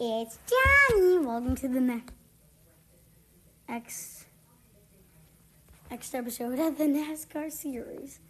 [0.00, 1.18] It's Johnny.
[1.18, 2.14] Welcome to the next
[3.68, 4.26] next
[5.90, 8.20] next episode of the NASCAR series.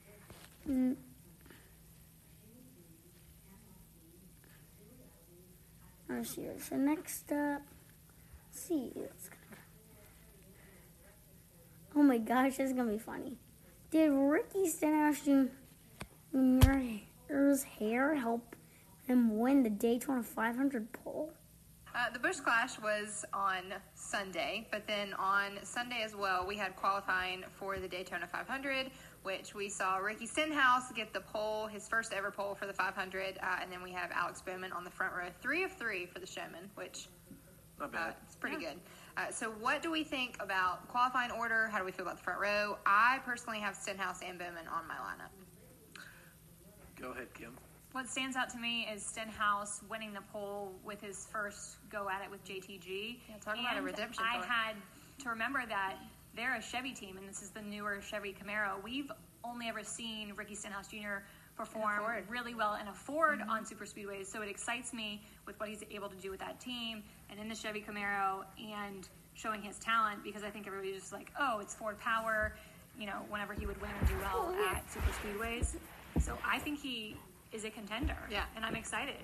[0.69, 0.96] Mm.
[6.09, 6.65] Our series.
[6.65, 7.62] So next up,
[8.50, 8.93] see.
[8.96, 9.45] It's gonna-
[11.96, 13.37] Oh my gosh, this is gonna be funny.
[13.91, 15.21] Did Ricky Stenhouse
[16.32, 18.57] Jr.'s hair help
[19.07, 21.32] him win the Daytona 500 pole?
[21.95, 26.77] Uh, the Busch Clash was on Sunday, but then on Sunday as well, we had
[26.77, 28.91] qualifying for the Daytona 500,
[29.23, 33.38] which we saw Ricky Stenhouse get the pole, his first ever pole for the 500,
[33.42, 36.19] uh, and then we have Alex Bowman on the front row, three of three for
[36.19, 37.09] the showman, which
[37.80, 38.14] Not uh, bad.
[38.27, 38.78] it's pretty good.
[39.16, 41.69] Uh, so, what do we think about qualifying order?
[41.69, 42.78] How do we feel about the front row?
[42.86, 45.33] I personally have Stenhouse and Bowman on my lineup.
[47.00, 47.56] Go ahead, Kim.
[47.92, 52.23] What stands out to me is Stenhouse winning the pole with his first go at
[52.23, 53.16] it with JTG.
[53.28, 54.47] Yeah, talk about a redemption I story.
[54.47, 54.77] had
[55.22, 55.97] to remember that
[56.36, 58.83] they're a Chevy team, and this is the newer Chevy Camaro.
[58.84, 59.11] We've
[59.42, 61.25] only ever seen Ricky Stenhouse Jr.
[61.56, 63.50] perform really well in a Ford mm-hmm.
[63.50, 66.61] on super speedways, so it excites me with what he's able to do with that
[66.61, 71.12] team and in the Chevy Camaro and showing his talent because I think everybody's just
[71.12, 72.55] like, oh, it's Ford power.
[72.98, 75.77] You know, whenever he would win or do well at super speedways,
[76.20, 77.16] so I think he
[77.52, 78.16] is a contender.
[78.30, 78.44] Yeah.
[78.56, 79.16] and I'm excited.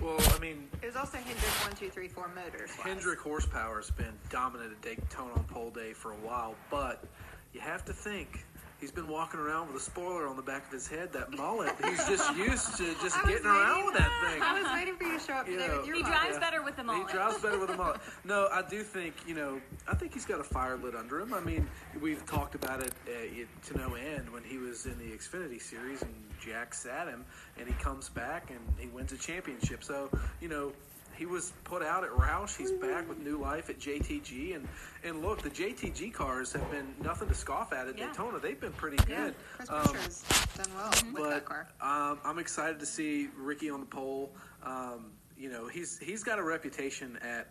[0.00, 2.70] Well, I mean, It was also Hendrick one, two, three, four motors.
[2.72, 7.04] Hendrick horsepower has been dominant at Daytona on pole day for a while, but
[7.52, 8.44] you have to think
[8.84, 11.74] he's been walking around with a spoiler on the back of his head, that mullet.
[11.82, 14.42] He's just used to just I was getting around with that thing.
[14.42, 16.18] I was waiting for you to show up You today know, with your He mullet.
[16.20, 17.06] drives better with the mullet.
[17.06, 18.00] He drives better with a mullet.
[18.26, 19.58] No, I do think you know.
[19.88, 21.32] I think he's got a fire lit under him.
[21.32, 21.66] I mean,
[21.98, 25.62] we've talked about it, uh, it to no end when he was in the Xfinity
[25.62, 27.24] series and Jack sat him,
[27.58, 29.82] and he comes back and he wins a championship.
[29.82, 30.10] So
[30.42, 30.72] you know.
[31.16, 32.56] He was put out at Roush.
[32.56, 34.66] He's back with new life at JTG, and
[35.04, 38.06] and look, the JTG cars have been nothing to scoff at at Yeah.
[38.08, 38.38] Daytona.
[38.38, 39.34] They've been pretty Yeah, good.
[39.56, 40.22] Chris Um, has
[40.56, 41.68] done well with that but car.
[41.80, 44.34] um, I'm excited to see Ricky on the pole.
[44.62, 47.48] Um, you know, he's he's got a reputation at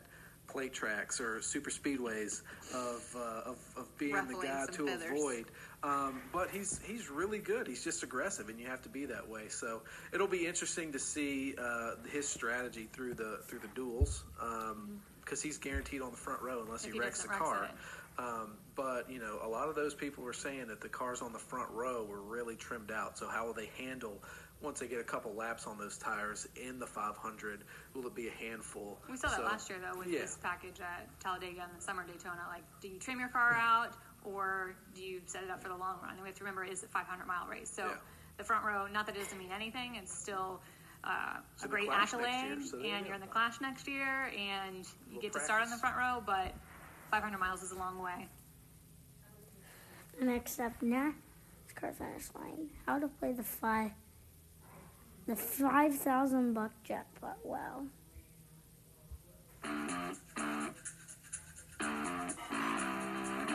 [0.47, 2.41] plate tracks or super speedways
[2.73, 5.11] of uh, of, of being the guy to feathers.
[5.11, 5.45] avoid.
[5.83, 7.67] Um, but he's he's really good.
[7.67, 9.49] He's just aggressive, and you have to be that way.
[9.49, 9.81] So
[10.13, 14.23] it'll be interesting to see uh, his strategy through the through the duels
[15.23, 17.69] because he's guaranteed on the front row unless he he wrecks the car.
[18.17, 21.33] Um, but you know, a lot of those people were saying that the cars on
[21.33, 23.17] the front row were really trimmed out.
[23.17, 24.21] So how will they handle
[24.63, 27.63] once they get a couple laps on those tires in the 500?
[27.93, 28.99] Will it be a handful?
[29.09, 30.19] We saw that last year though with yeah.
[30.19, 32.41] this package at Talladega and the summer Daytona.
[32.49, 35.75] Like, do you trim your car out or do you set it up for the
[35.75, 36.13] long run?
[36.13, 37.95] And we have to remember it's a 500 mile race, so Yeah.
[38.37, 38.87] the front row.
[38.87, 39.95] Not that it doesn't mean anything.
[39.95, 40.61] It's still
[41.03, 43.07] uh, It's a great accolade, year, so and go.
[43.07, 45.97] you're in the Clash next year, and you Little get to start on the front
[45.97, 46.23] row.
[46.25, 46.53] But
[47.11, 48.29] 500 miles is a long way.
[50.21, 52.69] Next up, NASCAR finish line.
[52.85, 53.91] How to play the five,
[55.27, 57.37] the five thousand buck jackpot.
[57.43, 57.83] Wow.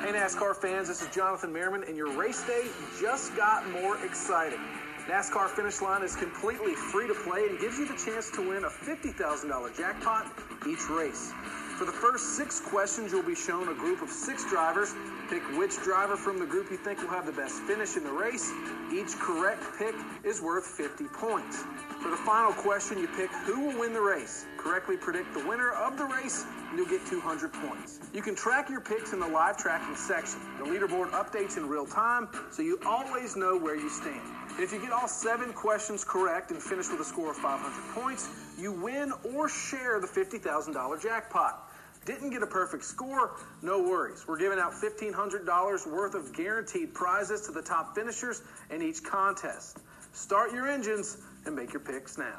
[0.00, 2.66] Hey NASCAR fans, this is Jonathan Merriman, and your race day
[3.00, 4.60] just got more exciting.
[5.06, 8.64] NASCAR Finish Line is completely free to play and gives you the chance to win
[8.64, 10.26] a $50,000 jackpot
[10.66, 11.32] each race.
[11.78, 14.92] For the first six questions, you'll be shown a group of six drivers.
[15.30, 18.10] Pick which driver from the group you think will have the best finish in the
[18.10, 18.50] race.
[18.92, 19.94] Each correct pick
[20.24, 21.62] is worth 50 points.
[22.08, 24.46] For the final question, you pick who will win the race.
[24.56, 28.00] Correctly predict the winner of the race, and you'll get 200 points.
[28.14, 30.40] You can track your picks in the live tracking section.
[30.56, 34.22] The leaderboard updates in real time, so you always know where you stand.
[34.58, 38.30] If you get all seven questions correct and finish with a score of 500 points,
[38.58, 41.70] you win or share the $50,000 jackpot.
[42.06, 43.32] Didn't get a perfect score?
[43.60, 44.24] No worries.
[44.26, 49.80] We're giving out $1,500 worth of guaranteed prizes to the top finishers in each contest.
[50.12, 51.18] Start your engines
[51.48, 52.38] and make your picks now.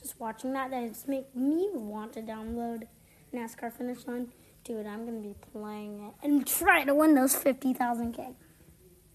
[0.00, 2.86] Just watching that, that just make me want to download
[3.34, 4.28] NASCAR finish line.
[4.62, 8.34] Dude, I'm gonna be playing it and try to win those fifty thousand k.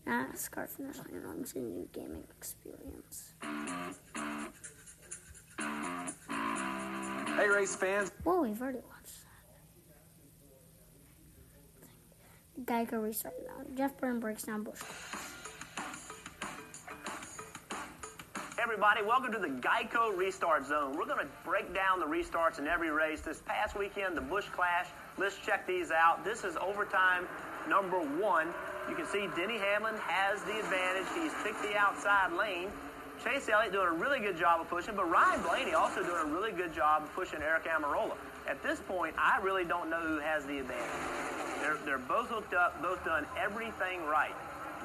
[0.07, 3.33] NASCAR finish line runs a new gaming experience.
[7.37, 8.11] Hey, race fans.
[8.23, 9.25] Whoa, we've already watched
[12.57, 12.89] that.
[12.89, 13.63] Geico restarted now.
[13.75, 14.81] Jeff Burton breaks down Busch.
[18.61, 20.95] Everybody, welcome to the Geico Restart Zone.
[20.95, 23.21] We're going to break down the restarts in every race.
[23.21, 24.85] This past weekend, the Busch Clash.
[25.17, 26.23] Let's check these out.
[26.23, 27.27] This is overtime
[27.67, 28.49] number one.
[28.87, 31.07] You can see Denny Hamlin has the advantage.
[31.15, 32.69] He's picked the outside lane.
[33.23, 36.31] Chase Elliott doing a really good job of pushing, but Ryan Blaney also doing a
[36.31, 38.13] really good job of pushing Aric Almirola.
[38.47, 40.85] At this point, I really don't know who has the advantage.
[41.61, 44.35] They're, they're both hooked up, both done everything right.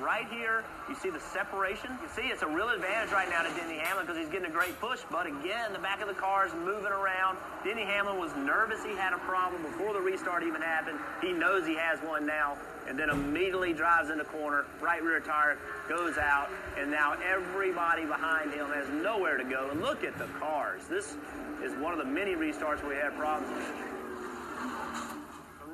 [0.00, 1.90] Right here, you see the separation.
[2.02, 4.52] You see it's a real advantage right now to Denny Hamlin because he's getting a
[4.52, 5.00] great push.
[5.10, 7.38] But again, the back of the car is moving around.
[7.64, 10.98] Denny Hamlin was nervous he had a problem before the restart even happened.
[11.22, 12.58] He knows he has one now
[12.88, 15.58] and then immediately drives in the corner, right rear tire
[15.88, 16.48] goes out,
[16.78, 19.68] and now everybody behind him has nowhere to go.
[19.70, 20.82] And look at the cars.
[20.88, 21.16] This
[21.64, 23.95] is one of the many restarts we had problems with.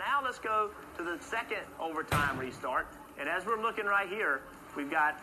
[0.03, 2.89] Now let's go to the second overtime restart.
[3.21, 4.41] And as we're looking right here,
[4.77, 5.23] we've got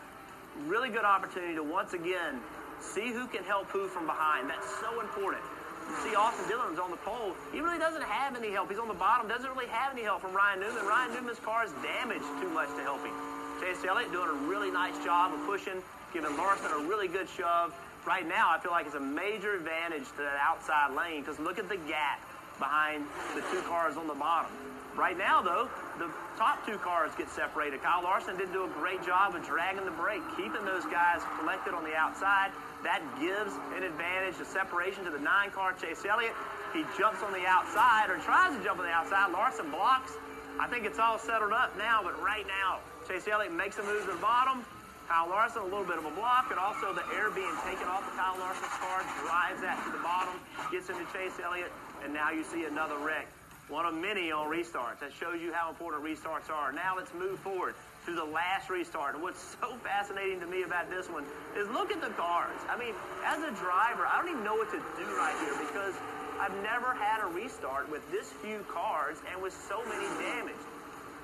[0.64, 2.40] really good opportunity to once again
[2.80, 4.48] see who can help who from behind.
[4.48, 5.42] That's so important.
[5.84, 7.36] You see Austin Dillon's on the pole.
[7.52, 8.70] He really doesn't have any help.
[8.70, 10.86] He's on the bottom, doesn't really have any help from Ryan Newman.
[10.86, 13.12] Ryan Newman's car is damaged too much to help him.
[13.60, 15.82] Chase Elliott doing a really nice job of pushing,
[16.14, 17.74] giving Larson a really good shove.
[18.06, 21.58] Right now, I feel like it's a major advantage to that outside lane because look
[21.58, 22.20] at the gap
[22.60, 23.04] behind
[23.34, 24.52] the two cars on the bottom.
[24.94, 25.68] Right now, though,
[25.98, 27.82] the top two cars get separated.
[27.82, 31.74] Kyle Larson did do a great job of dragging the brake, keeping those guys collected
[31.74, 32.50] on the outside.
[32.84, 36.34] That gives an advantage, a separation to the nine car Chase Elliott.
[36.72, 39.32] He jumps on the outside or tries to jump on the outside.
[39.32, 40.12] Larson blocks.
[40.58, 44.04] I think it's all settled up now, but right now, Chase Elliott makes a move
[44.04, 44.64] to the bottom.
[45.08, 48.06] Kyle Larson, a little bit of a block, and also the air being taken off
[48.06, 50.38] of Kyle Larson's car drives that to the bottom,
[50.70, 51.72] gets into Chase Elliott,
[52.04, 53.28] and now you see another wreck.
[53.68, 54.98] One of many on restarts.
[54.98, 56.72] That shows you how important restarts are.
[56.72, 57.74] Now let's move forward
[58.06, 59.14] to the last restart.
[59.14, 61.24] And what's so fascinating to me about this one
[61.56, 62.58] is look at the cars.
[62.68, 62.94] I mean,
[63.24, 65.94] as a driver, I don't even know what to do right here because
[66.40, 70.58] I've never had a restart with this few cars and with so many damage.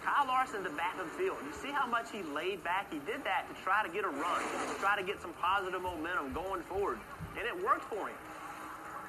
[0.05, 1.37] Kyle Larson the back of the field.
[1.43, 2.93] You see how much he laid back?
[2.93, 5.83] He did that to try to get a run, to try to get some positive
[5.83, 7.01] momentum going forward.
[7.35, 8.15] And it worked for him.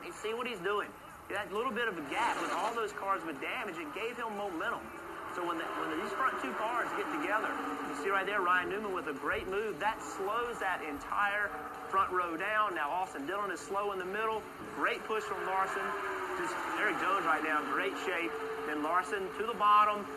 [0.03, 0.89] You see what he's doing.
[1.29, 4.31] That little bit of a gap with all those cars with damage, it gave him
[4.39, 4.79] momentum.
[5.35, 8.69] So when, the, when these front two cars get together, you see right there Ryan
[8.69, 9.77] Newman with a great move.
[9.77, 11.51] That slows that entire
[11.91, 12.75] front row down.
[12.75, 14.41] Now Austin Dillon is slow in the middle.
[14.79, 15.83] Great push from Larson.
[16.39, 18.31] Just Erik Jones right now, great shape.
[18.65, 20.07] Then Larson to the bottom.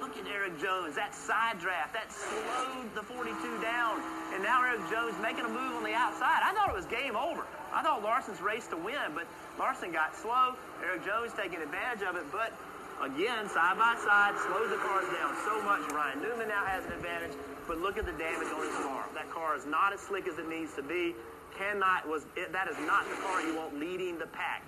[0.00, 4.00] Look at Erik Jones, that side draft, that slowed the 42 down.
[4.32, 6.40] And now Erik Jones making a move on the outside.
[6.42, 7.44] I thought it was game over.
[7.72, 9.26] I thought Larson's race to win, but
[9.58, 10.54] Larson got slow.
[10.82, 12.52] Erik Jones taking advantage of it, but
[13.00, 15.80] Again, side by side, slows the cars down so much.
[15.90, 17.32] Ryan Newman now has an advantage,
[17.66, 19.08] but look at the damage on his car.
[19.14, 21.14] That car is not as slick as it needs to be.
[21.56, 24.62] Cannot was it, that is not the car you want leading the pack.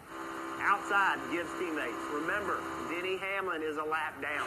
[0.63, 1.99] Outside gives teammates.
[2.15, 4.47] Remember, Denny Hamlin is a lap down.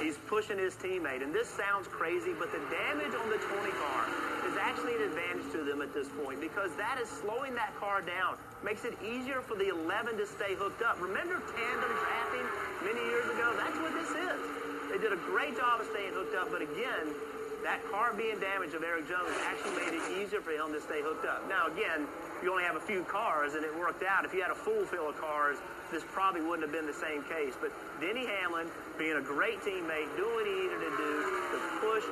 [0.00, 4.02] He's pushing his teammate, and this sounds crazy, but the damage on the 20 car
[4.48, 8.00] is actually an advantage to them at this point because that is slowing that car
[8.00, 11.00] down, makes it easier for the 11 to stay hooked up.
[11.00, 12.66] Remember tandem drafting?
[12.86, 13.50] many years ago.
[13.56, 14.40] That's what this is.
[14.94, 17.10] They did a great job of staying hooked up, but again,
[17.66, 21.02] that car being damaged of Erik Jones actually made it easier for him to stay
[21.02, 21.42] hooked up.
[21.50, 22.06] Now, again,
[22.40, 24.24] you only have a few cars and it worked out.
[24.24, 25.58] If you had a full fill of cars,
[25.90, 27.58] this probably wouldn't have been the same case.
[27.60, 32.04] But Denny Hamlin, being a great teammate, doing what he needed to do to push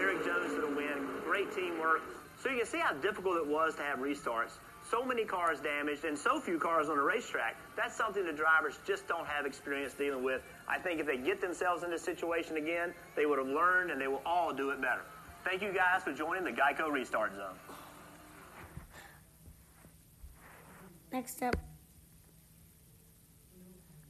[0.00, 2.00] Erik Jones to the win, great teamwork.
[2.40, 4.56] So you can see how difficult it was to have restarts
[4.90, 8.78] so many cars damaged and so few cars on a racetrack, that's something the drivers
[8.86, 10.42] just don't have experience dealing with.
[10.66, 14.00] I think if they get themselves in this situation again, they would have learned and
[14.00, 15.02] they will all do it better.
[15.44, 17.56] Thank you guys for joining the Geico Restart Zone.
[21.12, 21.56] Next up,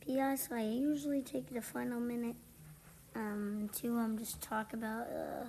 [0.00, 0.48] P.S.
[0.50, 2.34] I usually take the final minute
[3.14, 5.44] um, to um, just talk about uh,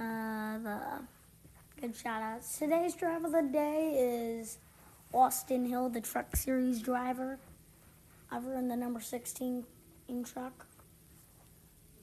[0.00, 0.80] uh, the
[1.80, 2.58] Good shout outs.
[2.58, 4.58] Today's driver of the day is
[5.14, 7.38] Austin Hill, the Truck Series driver.
[8.32, 9.64] Over in the number 16
[10.08, 10.66] in truck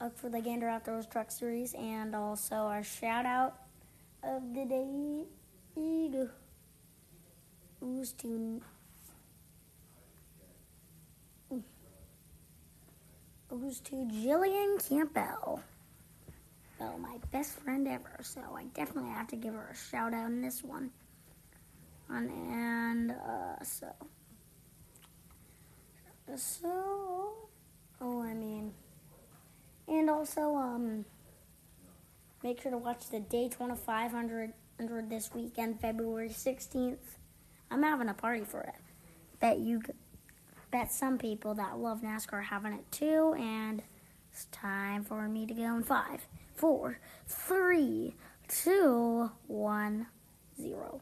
[0.00, 1.74] up for the Gander Outdoors Truck Series.
[1.74, 3.58] And also our shout out
[4.22, 5.24] of the day
[7.78, 8.62] goes to
[13.50, 15.60] goes to Jillian Campbell
[16.80, 18.18] oh, my best friend ever.
[18.22, 20.90] So I definitely have to give her a shout out in this one.
[22.08, 23.88] And, uh, so,
[26.36, 27.48] so,
[28.00, 28.72] oh, I mean,
[29.88, 31.04] and also, um,
[32.42, 34.52] make sure to watch the Daytona 500
[35.08, 36.98] this weekend, February 16th.
[37.70, 38.74] I'm having a party for it.
[39.40, 39.82] Bet you,
[40.70, 43.82] bet some people that love NASCAR having it too, and
[44.36, 46.26] it's time for me to go in five
[46.56, 48.14] four, three,
[48.48, 50.08] two, one,
[50.60, 51.00] zero.